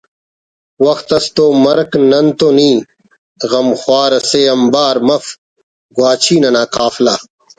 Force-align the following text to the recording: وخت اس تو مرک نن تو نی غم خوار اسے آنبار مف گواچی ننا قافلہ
وخت 0.85 1.07
اس 1.17 1.25
تو 1.35 1.45
مرک 1.63 1.91
نن 2.11 2.27
تو 2.39 2.47
نی 2.57 2.71
غم 3.49 3.67
خوار 3.81 4.11
اسے 4.19 4.41
آنبار 4.55 4.95
مف 5.07 5.25
گواچی 5.95 6.35
ننا 6.41 6.63
قافلہ 6.75 7.15